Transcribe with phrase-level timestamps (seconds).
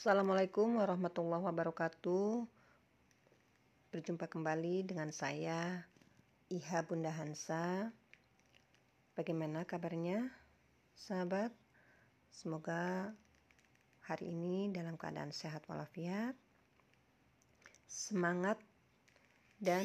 [0.00, 2.48] Assalamualaikum warahmatullahi wabarakatuh.
[3.92, 5.84] Berjumpa kembali dengan saya
[6.48, 7.92] Iha Bunda Hansa.
[9.12, 10.24] Bagaimana kabarnya,
[10.96, 11.52] sahabat?
[12.32, 13.12] Semoga
[14.08, 16.32] hari ini dalam keadaan sehat walafiat,
[17.84, 18.56] semangat,
[19.60, 19.84] dan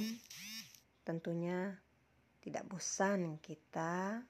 [1.03, 1.75] tentunya
[2.39, 4.23] tidak bosan kita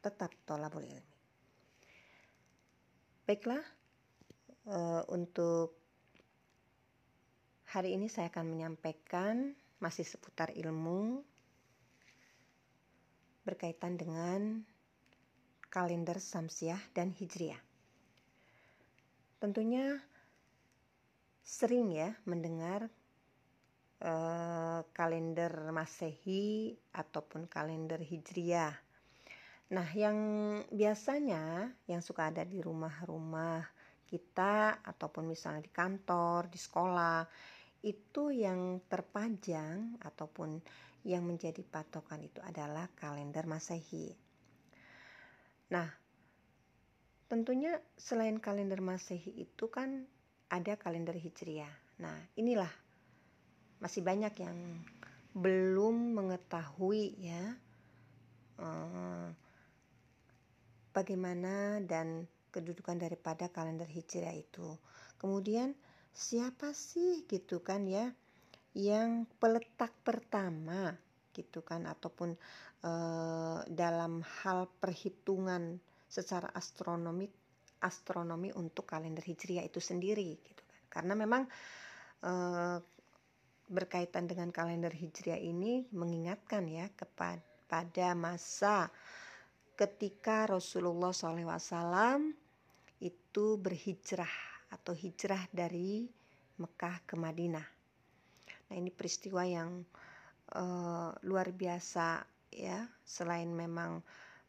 [0.00, 1.16] tetap tolabul ilmi.
[3.28, 3.75] Baiklah,
[4.66, 5.74] uh, untuk
[7.70, 11.22] hari ini saya akan menyampaikan masih seputar ilmu
[13.46, 14.66] berkaitan dengan
[15.70, 17.60] kalender Samsiah dan Hijriah.
[19.38, 20.00] Tentunya
[21.46, 22.90] sering ya mendengar
[24.02, 28.74] uh, kalender Masehi ataupun kalender Hijriah.
[29.66, 30.18] Nah, yang
[30.70, 33.75] biasanya yang suka ada di rumah-rumah
[34.06, 37.26] kita ataupun misalnya di kantor, di sekolah,
[37.82, 40.62] itu yang terpajang ataupun
[41.06, 44.10] yang menjadi patokan itu adalah kalender Masehi.
[45.70, 45.86] Nah,
[47.30, 50.06] tentunya selain kalender Masehi itu kan
[50.50, 52.02] ada kalender Hijriah.
[52.02, 52.70] Nah, inilah
[53.78, 54.58] masih banyak yang
[55.36, 57.44] belum mengetahui ya
[58.56, 59.28] eh,
[60.96, 62.24] bagaimana dan
[62.56, 64.80] kedudukan daripada kalender Hijriah itu.
[65.20, 65.76] Kemudian
[66.16, 68.08] siapa sih gitu kan ya
[68.72, 70.96] yang peletak pertama
[71.36, 72.32] gitu kan ataupun
[72.80, 72.92] e,
[73.68, 75.76] dalam hal perhitungan
[76.08, 77.28] secara astronomi
[77.84, 80.80] astronomi untuk kalender Hijriah itu sendiri gitu kan.
[80.88, 81.44] Karena memang
[82.24, 82.32] e,
[83.68, 88.88] berkaitan dengan kalender Hijriah ini mengingatkan ya kepada masa
[89.76, 92.45] ketika Rasulullah SAW
[93.36, 94.32] itu berhijrah
[94.72, 96.08] atau hijrah dari
[96.56, 97.68] Mekah ke Madinah.
[98.64, 99.84] Nah ini peristiwa yang
[100.56, 102.88] uh, luar biasa ya.
[103.04, 104.00] Selain memang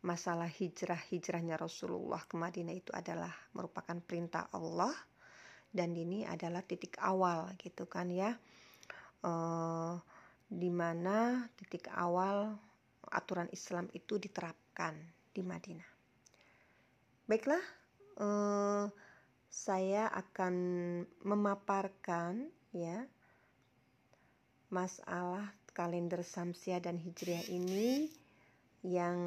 [0.07, 4.95] masalah hijrah hijrahnya Rasulullah ke Madinah itu adalah merupakan perintah Allah
[5.67, 8.40] dan ini adalah titik awal gitu kan ya.
[9.19, 10.00] Uh,
[10.47, 12.56] di mana titik awal
[13.11, 14.95] aturan Islam itu diterapkan
[15.35, 15.91] di Madinah.
[17.28, 17.76] Baiklah,
[18.17, 18.85] uh,
[19.47, 20.55] saya akan
[21.23, 23.07] memaparkan ya
[24.67, 28.11] masalah kalender Samsia dan Hijriah ini
[28.83, 29.17] yang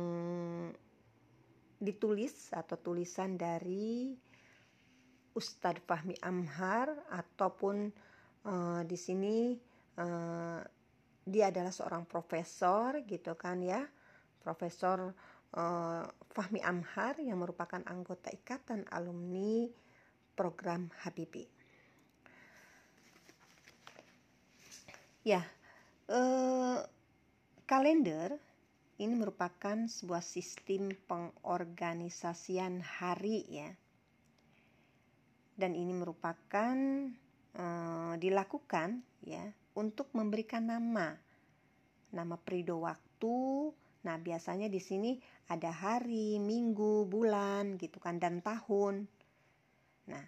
[1.80, 4.12] ditulis atau tulisan dari
[5.32, 7.88] Ustadz Fahmi Amhar ataupun
[8.44, 9.56] uh, di sini
[9.96, 10.60] uh,
[11.24, 13.80] dia adalah seorang profesor gitu kan ya
[14.42, 15.14] profesor
[15.54, 19.66] uh, Fahmi Amhar yang merupakan anggota Ikatan Alumni
[20.38, 21.46] Program Habibi.
[25.20, 25.44] Ya,
[26.08, 26.80] uh,
[27.68, 28.40] kalender
[29.00, 33.70] ini merupakan sebuah sistem pengorganisasian hari ya.
[35.60, 36.76] Dan ini merupakan
[37.56, 39.44] uh, dilakukan ya
[39.76, 41.20] untuk memberikan nama
[42.10, 43.36] nama periode waktu,
[44.00, 45.20] Nah, biasanya di sini
[45.52, 49.04] ada hari, minggu, bulan gitu kan dan tahun.
[50.08, 50.24] Nah,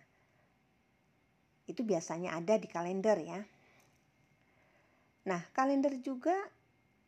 [1.65, 3.41] itu biasanya ada di kalender ya.
[5.25, 6.35] Nah, kalender juga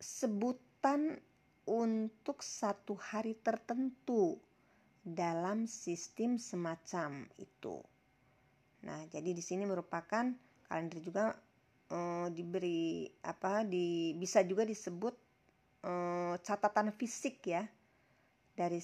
[0.00, 1.20] sebutan
[1.68, 4.40] untuk satu hari tertentu
[5.04, 7.76] dalam sistem semacam itu.
[8.88, 10.32] Nah, jadi di sini merupakan
[10.68, 11.36] kalender juga
[11.92, 15.23] eh, diberi apa di bisa juga disebut
[15.84, 17.68] Eh, catatan fisik ya.
[18.54, 18.80] Dari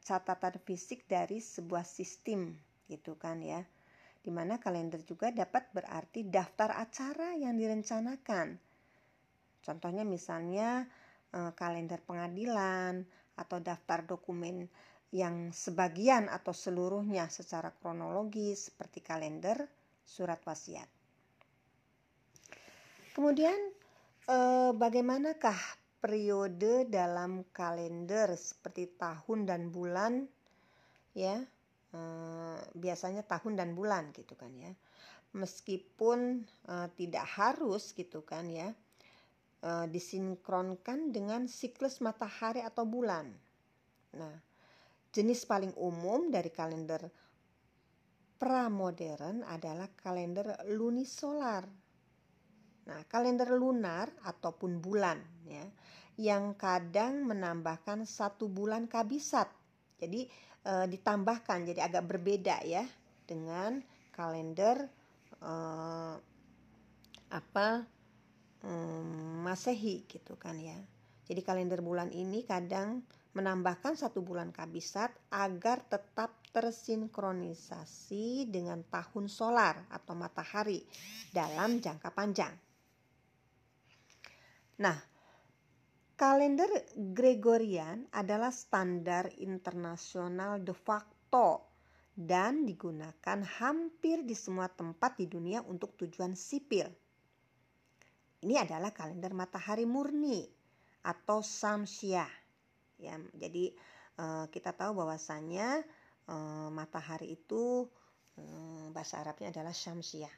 [0.00, 2.56] catatan fisik dari sebuah sistem
[2.88, 3.60] gitu kan ya.
[4.20, 8.56] Di mana kalender juga dapat berarti daftar acara yang direncanakan.
[9.60, 10.88] Contohnya misalnya
[11.36, 13.04] eh, kalender pengadilan
[13.36, 14.72] atau daftar dokumen
[15.12, 19.68] yang sebagian atau seluruhnya secara kronologis seperti kalender
[20.06, 20.88] surat wasiat.
[23.12, 23.58] Kemudian
[24.30, 30.24] eh, bagaimanakah periode dalam kalender seperti tahun dan bulan
[31.14, 31.38] ya.
[31.90, 34.72] Eh, biasanya tahun dan bulan gitu kan ya.
[35.36, 38.72] Meskipun eh, tidak harus gitu kan ya
[39.62, 43.28] eh, disinkronkan dengan siklus matahari atau bulan.
[44.16, 44.50] Nah
[45.10, 47.10] jenis paling umum dari kalender
[48.38, 51.66] pramodern adalah kalender lunisolar
[52.88, 55.66] Nah, kalender lunar ataupun bulan ya,
[56.16, 59.52] yang kadang menambahkan satu bulan kabisat.
[60.00, 60.24] Jadi
[60.64, 62.88] e, ditambahkan jadi agak berbeda ya
[63.28, 64.90] dengan kalender
[65.40, 66.14] uh,
[67.30, 67.86] apa
[68.66, 70.76] um, Masehi gitu kan ya.
[71.30, 73.06] Jadi kalender bulan ini kadang
[73.38, 80.82] menambahkan satu bulan kabisat agar tetap tersinkronisasi dengan tahun solar atau matahari
[81.30, 82.50] dalam jangka panjang.
[84.80, 84.96] Nah,
[86.16, 91.68] kalender Gregorian adalah standar internasional de facto
[92.16, 96.88] dan digunakan hampir di semua tempat di dunia untuk tujuan sipil.
[98.40, 100.48] Ini adalah kalender matahari murni
[101.04, 102.28] atau samsiah.
[103.00, 103.72] Ya, jadi
[104.16, 105.84] uh, kita tahu bahwasanya
[106.28, 107.84] uh, matahari itu
[108.36, 110.32] uh, bahasa Arabnya adalah syamsiah.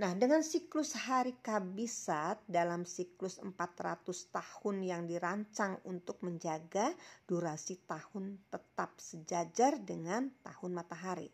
[0.00, 6.96] Nah, dengan siklus hari kabisat dalam siklus 400 tahun yang dirancang untuk menjaga
[7.28, 11.28] durasi tahun tetap sejajar dengan tahun matahari.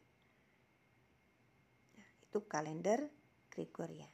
[1.94, 3.06] Nah, itu kalender
[3.46, 4.10] Gregorian.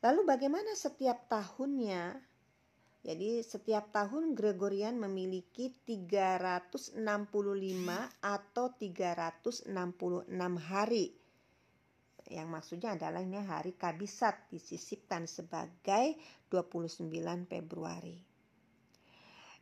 [0.00, 2.16] Lalu bagaimana setiap tahunnya?
[3.00, 7.00] Jadi setiap tahun Gregorian memiliki 365
[8.20, 9.68] atau 366
[10.56, 11.19] hari.
[12.30, 16.14] Yang maksudnya adalah ini hari kabisat disisipkan sebagai
[16.46, 17.10] 29
[17.50, 18.22] Februari.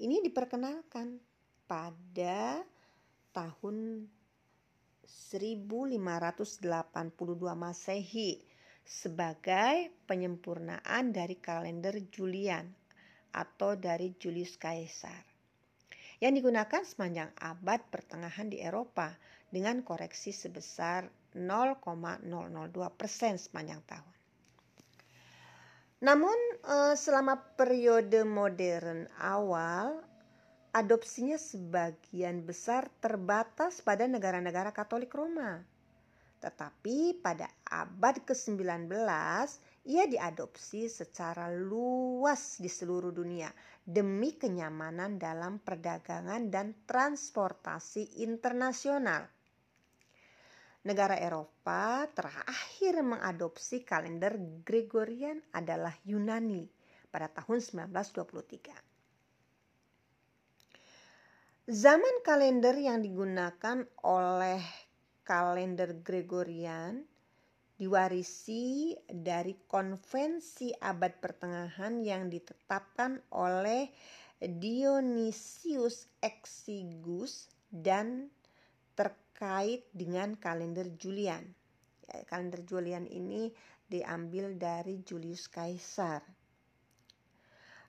[0.00, 1.20] Ini diperkenalkan
[1.70, 2.66] pada
[3.30, 4.10] tahun
[5.10, 6.54] 1582
[7.58, 8.38] Masehi
[8.86, 12.70] sebagai penyempurnaan dari kalender Julian
[13.34, 15.26] atau dari Julius Caesar
[16.20, 19.16] yang digunakan sepanjang abad pertengahan di Eropa
[19.48, 22.28] dengan koreksi sebesar 0,002
[22.94, 24.14] persen sepanjang tahun.
[26.00, 30.00] Namun eh, selama periode modern awal,
[30.70, 35.58] adopsinya sebagian besar terbatas pada negara-negara Katolik Roma.
[36.40, 38.88] Tetapi pada abad ke-19
[39.84, 43.52] ia diadopsi secara luas di seluruh dunia
[43.84, 49.28] demi kenyamanan dalam perdagangan dan transportasi internasional
[50.80, 56.64] negara Eropa terakhir mengadopsi kalender Gregorian adalah Yunani
[57.12, 58.89] pada tahun 1923.
[61.68, 64.64] Zaman kalender yang digunakan oleh
[65.20, 67.04] kalender Gregorian
[67.76, 73.92] diwarisi dari konvensi abad pertengahan yang ditetapkan oleh
[74.40, 78.32] Dionysius Exiguus dan
[78.96, 81.44] terkait dengan kalender Julian.
[82.08, 83.52] Ya, kalender Julian ini
[83.84, 86.24] diambil dari Julius Caesar.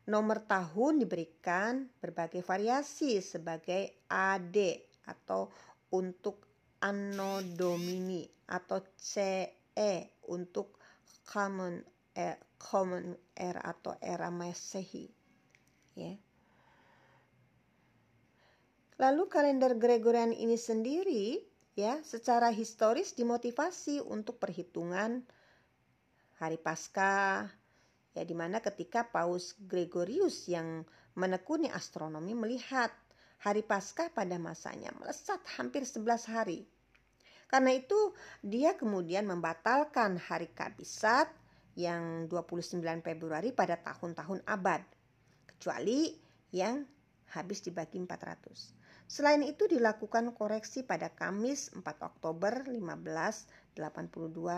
[0.09, 4.57] Nomor tahun diberikan berbagai variasi sebagai AD
[5.05, 5.53] atau
[5.93, 6.41] untuk
[6.81, 9.93] Anno Domini atau CE
[10.25, 10.81] untuk
[11.29, 11.77] Common
[12.17, 15.05] Era, Common Era atau era Masehi.
[15.93, 16.17] Ya.
[18.97, 21.41] Lalu kalender Gregorian ini sendiri
[21.77, 25.25] ya secara historis dimotivasi untuk perhitungan
[26.37, 27.60] hari Paskah
[28.11, 30.83] ya di mana ketika Paus Gregorius yang
[31.15, 32.91] menekuni astronomi melihat
[33.41, 36.67] hari Paskah pada masanya melesat hampir 11 hari.
[37.51, 41.27] Karena itu dia kemudian membatalkan hari Kabisat
[41.75, 44.83] yang 29 Februari pada tahun-tahun abad
[45.47, 46.15] kecuali
[46.51, 46.83] yang
[47.31, 48.80] habis dibagi 400.
[49.11, 53.75] Selain itu dilakukan koreksi pada Kamis 4 Oktober 1582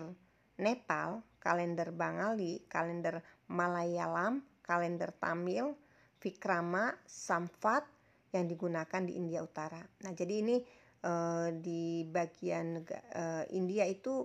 [0.54, 3.18] Nepal, kalender Bengali, kalender
[3.50, 5.76] Malayalam, kalender Tamil,
[6.16, 7.84] Vikrama, Samvat
[8.32, 9.78] yang digunakan di India Utara.
[9.78, 10.56] Nah, jadi ini
[11.04, 12.82] uh, di bagian
[13.14, 14.24] uh, India itu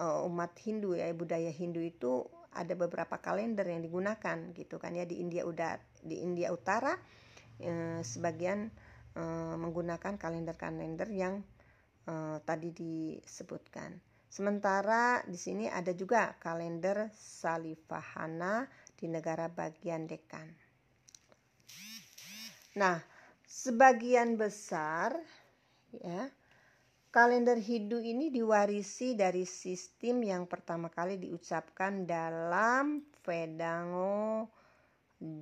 [0.00, 2.24] uh, umat Hindu ya, budaya Hindu itu
[2.56, 6.96] ada beberapa kalender yang digunakan gitu kan ya di India udah di India Utara
[8.00, 8.72] sebagian
[9.60, 11.44] menggunakan kalender-kalender yang
[12.44, 13.96] tadi disebutkan.
[14.28, 20.48] Sementara di sini ada juga kalender Salivahana di negara bagian Dekan.
[22.76, 23.00] Nah,
[23.44, 25.16] sebagian besar
[25.96, 26.28] ya
[27.08, 34.52] kalender Hindu ini diwarisi dari sistem yang pertama kali diucapkan dalam Vedango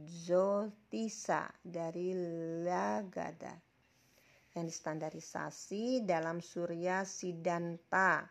[0.06, 2.14] Zotisa dari
[2.62, 3.58] Lagada
[4.54, 8.22] yang distandarisasi dalam Surya Siddhanta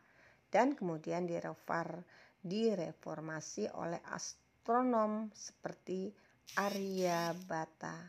[0.47, 2.07] dan kemudian direfor,
[2.39, 3.99] direformasi oleh
[4.63, 6.07] astronom seperti
[6.55, 7.99] Aryabhata.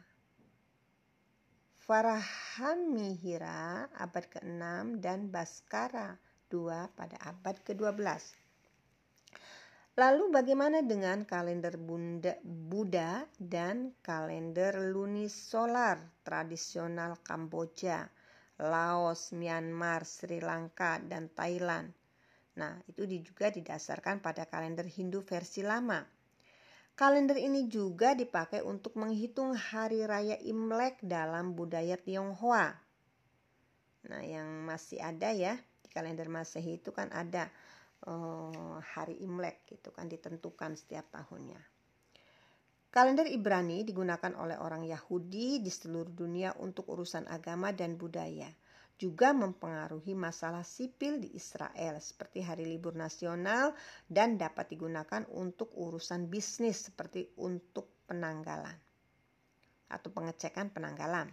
[1.83, 6.15] Farhan Mihira abad ke-6 dan Baskara
[6.55, 7.99] II pada abad ke-12.
[9.99, 18.07] Lalu bagaimana dengan kalender Bunda, Buddha dan kalender lunisolar tradisional Kamboja,
[18.63, 21.91] Laos, Myanmar, Sri Lanka, dan Thailand?
[22.55, 26.14] Nah, itu juga didasarkan pada kalender Hindu versi lama
[26.95, 32.71] Kalender ini juga dipakai untuk menghitung hari raya Imlek dalam budaya Tionghoa.
[34.07, 37.51] Nah, yang masih ada ya di kalender Masehi itu kan ada
[38.07, 41.59] uh, hari Imlek gitu kan ditentukan setiap tahunnya.
[42.95, 48.47] Kalender Ibrani digunakan oleh orang Yahudi di seluruh dunia untuk urusan agama dan budaya
[48.95, 53.75] juga mempengaruhi masalah sipil di Israel seperti hari libur nasional
[54.07, 58.75] dan dapat digunakan untuk urusan bisnis seperti untuk penanggalan
[59.91, 61.27] atau pengecekan penanggalan.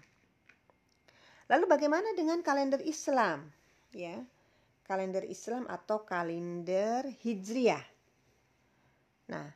[1.50, 3.46] Lalu bagaimana dengan kalender Islam?
[3.94, 4.24] Ya.
[4.88, 7.86] Kalender Islam atau kalender Hijriah.
[9.32, 9.48] Nah,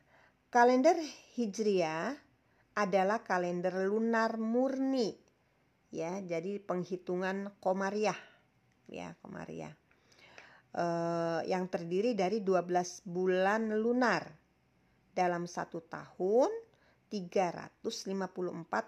[0.48, 0.96] kalender
[1.36, 2.16] Hijriah
[2.76, 5.26] adalah kalender lunar murni
[5.90, 8.18] ya jadi penghitungan komariah.
[8.86, 9.74] Ya komariah.
[10.76, 14.28] Eh, yang terdiri dari 12 bulan lunar
[15.16, 16.52] dalam satu tahun
[17.08, 17.80] 354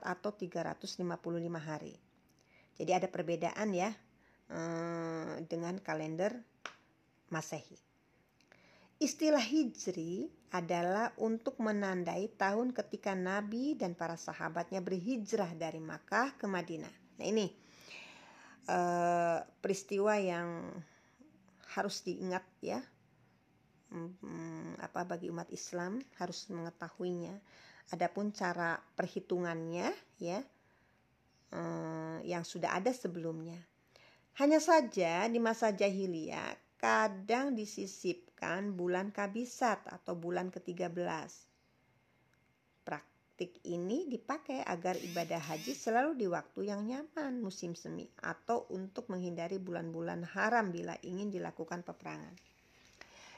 [0.04, 1.08] atau 355
[1.56, 1.96] hari.
[2.76, 3.88] Jadi ada perbedaan ya
[4.52, 6.36] eh, dengan kalender
[7.32, 7.80] masehi.
[9.00, 16.48] Istilah hijri adalah untuk menandai tahun ketika Nabi dan para sahabatnya berhijrah dari Makkah ke
[16.48, 16.94] Madinah.
[17.20, 17.46] Nah ini
[18.68, 20.72] uh, peristiwa yang
[21.76, 22.80] harus diingat ya,
[23.92, 27.36] hmm, apa bagi umat Islam harus mengetahuinya.
[27.88, 30.40] Adapun cara perhitungannya ya
[31.52, 33.60] uh, yang sudah ada sebelumnya.
[34.40, 37.52] Hanya saja di masa jahiliyah kadang
[38.38, 40.95] disisipkan bulan kabisat atau bulan ke-13.
[42.87, 49.11] Praktik ini dipakai agar ibadah haji selalu di waktu yang nyaman musim semi atau untuk
[49.11, 52.35] menghindari bulan-bulan haram bila ingin dilakukan peperangan.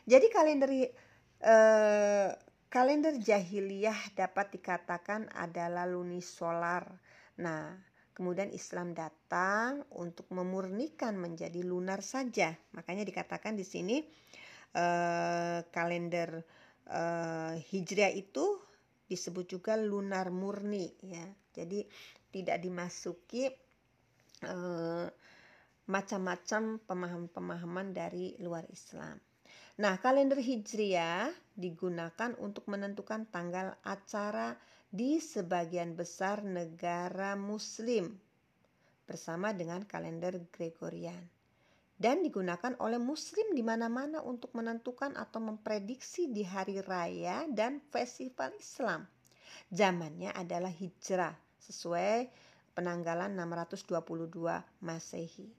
[0.04, 0.69] Jadi kalender
[1.40, 2.28] eh,
[2.69, 6.85] kalender jahiliyah dapat dikatakan adalah lunisolar.
[7.40, 7.88] Nah,
[8.21, 12.52] Kemudian Islam datang untuk memurnikan menjadi lunar saja.
[12.76, 14.04] Makanya dikatakan di sini
[14.74, 16.42] uh, kalender
[16.90, 18.58] uh, Hijriah itu
[19.10, 21.26] disebut juga lunar murni ya.
[21.50, 21.82] Jadi
[22.30, 23.50] tidak dimasuki
[24.46, 25.06] uh,
[25.90, 29.18] macam-macam pemahaman-pemahaman dari luar Islam.
[29.82, 34.54] Nah, kalender Hijriah digunakan untuk menentukan tanggal acara
[34.90, 38.14] di sebagian besar negara Muslim
[39.06, 41.39] bersama dengan kalender Gregorian
[42.00, 48.57] dan digunakan oleh Muslim di mana-mana untuk menentukan atau memprediksi di hari raya dan festival
[48.57, 49.04] Islam.
[49.69, 52.33] Zamannya adalah hijrah sesuai
[52.73, 54.00] penanggalan 622
[54.80, 55.52] Masehi.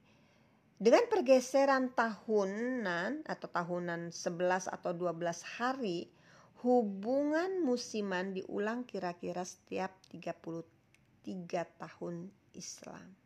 [0.81, 6.09] Dengan pergeseran tahunan atau tahunan 11 atau 12 hari,
[6.65, 10.65] hubungan musiman diulang kira-kira setiap 33
[11.77, 13.20] tahun Islam.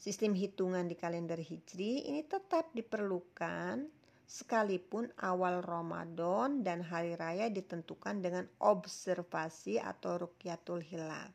[0.00, 3.84] Sistem hitungan di kalender Hijri ini tetap diperlukan
[4.24, 11.28] sekalipun awal Ramadan dan hari raya ditentukan dengan observasi atau rukyatul hilal.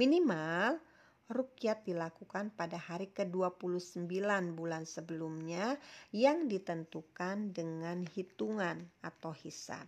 [0.00, 0.80] Minimal
[1.28, 4.08] rukyat dilakukan pada hari ke-29
[4.56, 5.76] bulan sebelumnya
[6.08, 9.84] yang ditentukan dengan hitungan atau hisab.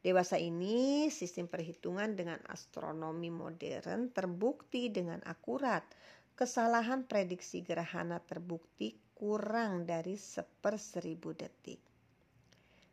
[0.00, 5.84] Dewasa ini sistem perhitungan dengan astronomi modern terbukti dengan akurat.
[6.32, 11.84] Kesalahan prediksi gerhana terbukti kurang dari seperseribu detik.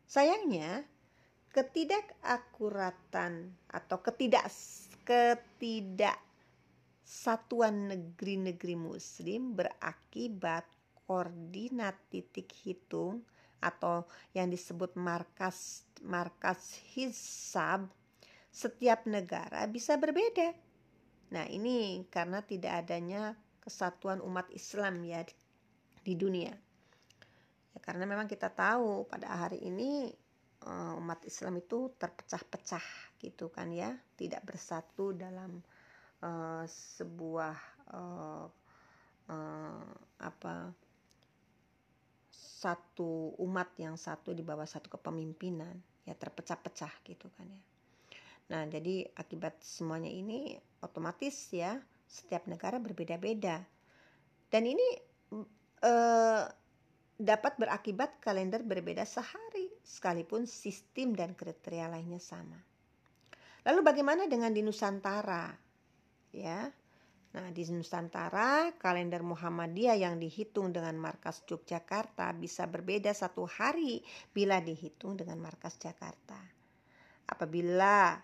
[0.04, 0.84] Sayangnya,
[1.52, 4.52] ketidakakuratan atau ketidak
[5.08, 6.20] ketidak
[7.00, 10.68] satuan negeri-negeri muslim berakibat
[11.08, 13.24] koordinat titik hitung
[13.64, 14.04] atau
[14.36, 17.88] yang disebut markas markas hisab
[18.52, 20.52] setiap negara bisa berbeda.
[21.32, 25.24] Nah, ini karena tidak adanya kesatuan umat Islam ya
[26.04, 26.52] di, dunia.
[27.76, 30.08] Ya, karena memang kita tahu pada hari ini
[30.66, 32.82] umat Islam itu terpecah-pecah
[33.22, 33.94] gitu kan ya.
[34.18, 35.62] Tidak bersatu dalam
[36.22, 37.56] uh, sebuah
[37.94, 38.46] uh,
[39.30, 40.54] uh, apa
[42.34, 45.78] satu umat yang satu di bawah satu kepemimpinan.
[46.08, 47.62] Ya terpecah-pecah gitu kan ya.
[48.48, 53.62] Nah jadi akibat semuanya ini otomatis ya setiap negara berbeda-beda.
[54.48, 54.88] Dan ini
[55.84, 56.44] uh,
[57.20, 62.60] dapat berakibat kalender berbeda sehari sekalipun sistem dan kriteria lainnya sama.
[63.64, 65.48] Lalu bagaimana dengan di Nusantara?
[66.36, 66.68] Ya.
[67.28, 74.60] Nah, di Nusantara, kalender Muhammadiyah yang dihitung dengan markas Yogyakarta bisa berbeda satu hari bila
[74.60, 76.36] dihitung dengan markas Jakarta.
[77.28, 78.16] Apabila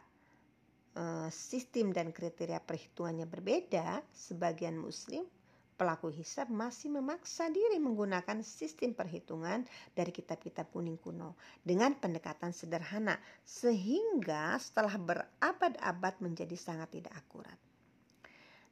[0.96, 5.29] uh, sistem dan kriteria perhitungannya berbeda, sebagian muslim
[5.74, 11.34] pelaku hisab masih memaksa diri menggunakan sistem perhitungan dari kitab-kitab kuning kuno
[11.66, 17.58] dengan pendekatan sederhana sehingga setelah berabad-abad menjadi sangat tidak akurat.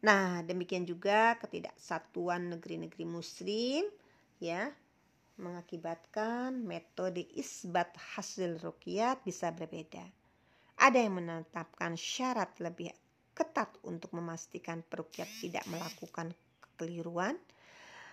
[0.02, 3.86] Nah, demikian juga ketidaksatuan negeri-negeri muslim
[4.42, 4.66] ya
[5.38, 10.02] mengakibatkan metode isbat hasil rukyat bisa berbeda.
[10.82, 12.90] Ada yang menetapkan syarat lebih
[13.32, 16.34] ketat untuk memastikan perukyat tidak melakukan
[16.74, 17.37] kekeliruan.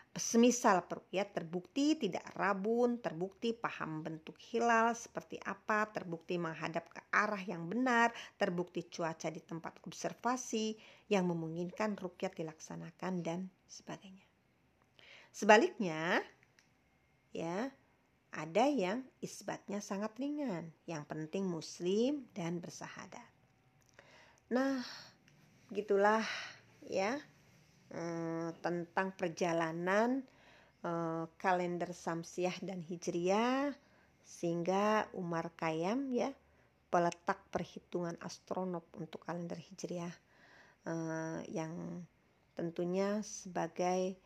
[0.09, 7.39] Semisal perukyat terbukti tidak rabun, terbukti paham bentuk hilal seperti apa, terbukti menghadap ke arah
[7.45, 10.75] yang benar, terbukti cuaca di tempat observasi
[11.13, 14.25] yang memungkinkan rukyat dilaksanakan dan sebagainya.
[15.29, 16.25] Sebaliknya,
[17.29, 17.69] ya,
[18.33, 23.29] ada yang isbatnya sangat ringan, yang penting muslim dan bersahadat.
[24.49, 24.81] Nah,
[25.69, 26.25] gitulah
[26.81, 27.21] ya
[27.89, 30.21] Eh, tentang perjalanan
[30.85, 33.73] eh, kalender Samsiah dan Hijriah
[34.21, 36.29] sehingga Umar Khayyam ya
[36.93, 40.13] peletak perhitungan astronop untuk kalender Hijriah
[40.85, 42.05] eh, yang
[42.53, 44.19] tentunya sebagai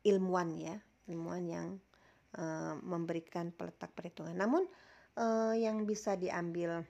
[0.00, 0.80] ilmuwan ya
[1.12, 1.68] ilmuwan yang
[2.80, 4.32] memberikan peletak perhitungan.
[4.32, 4.64] Namun
[5.60, 6.80] yang bisa diambil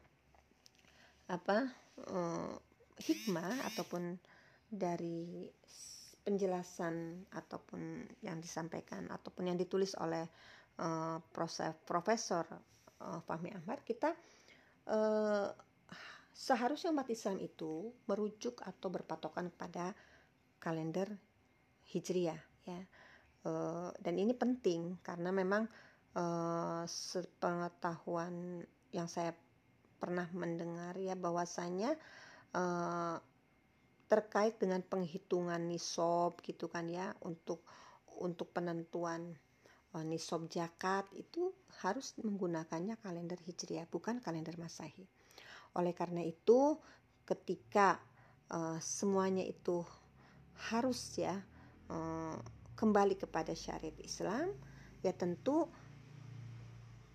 [1.26, 1.74] apa
[3.02, 4.14] hikmah ataupun
[4.74, 5.46] dari
[6.24, 10.24] penjelasan ataupun yang disampaikan ataupun yang ditulis oleh
[10.80, 11.20] uh,
[11.84, 12.44] Profesor
[13.04, 14.16] uh, Fahmi Ahmad kita
[14.88, 15.48] uh,
[16.34, 19.94] seharusnya umat Islam itu merujuk atau berpatokan kepada
[20.58, 21.06] kalender
[21.94, 22.80] Hijriah ya.
[23.46, 23.50] E,
[24.02, 25.70] dan ini penting karena memang
[26.10, 26.24] e,
[26.90, 29.30] sepengetahuan yang saya
[30.02, 31.94] pernah mendengar ya bahwasanya
[32.50, 32.62] e,
[34.06, 37.64] terkait dengan penghitungan nisob gitu kan ya untuk
[38.20, 39.34] untuk penentuan
[39.90, 41.50] e, nisob zakat itu
[41.82, 45.08] harus menggunakannya kalender hijriah bukan kalender masehi.
[45.74, 46.78] Oleh karena itu
[47.26, 47.98] ketika
[48.46, 49.82] e, semuanya itu
[50.70, 51.42] harus ya
[51.90, 52.38] uh,
[52.78, 54.54] kembali kepada syariat Islam
[55.02, 55.68] ya tentu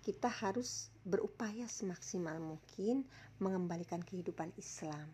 [0.00, 3.04] kita harus berupaya semaksimal mungkin
[3.40, 5.08] mengembalikan kehidupan Islam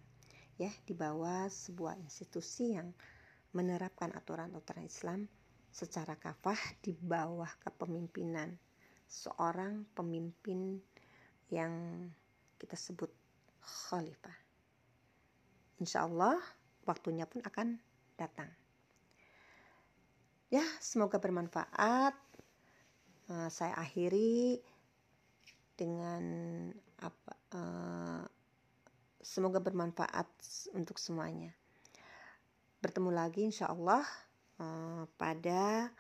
[0.57, 2.93] ya di bawah sebuah institusi yang
[3.53, 5.29] menerapkan aturan-aturan Islam
[5.69, 8.57] secara kafah di bawah kepemimpinan
[9.05, 10.81] seorang pemimpin
[11.53, 11.73] yang
[12.57, 13.13] kita sebut
[13.61, 14.35] khalifah.
[15.77, 16.41] Insya Allah
[16.89, 17.77] waktunya pun akan
[18.17, 18.49] datang.
[20.49, 22.17] Ya, semoga bermanfaat.
[23.27, 24.63] Uh, saya akhiri
[25.75, 26.25] dengan
[27.03, 27.33] apa?
[27.51, 28.23] Uh,
[29.27, 30.31] semoga bermanfaat
[30.79, 31.51] untuk semuanya.
[32.79, 34.07] Bertemu lagi, insya Allah
[34.63, 35.91] uh, pada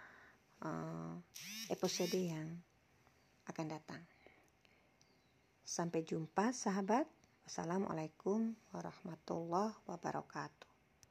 [0.63, 1.19] uh,
[1.67, 2.55] episode yang
[3.51, 4.03] akan datang.
[5.67, 7.11] Sampai jumpa, sahabat.
[7.47, 10.76] Wassalamualaikum warahmatullahi wabarakatuh.